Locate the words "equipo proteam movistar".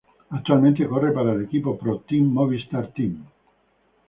1.43-2.87